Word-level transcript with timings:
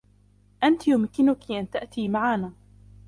أنتِ 0.63 0.87
يمكنكِ 0.87 1.51
أن 1.51 1.69
تأتي 1.69 2.07
معنا. 2.07 2.53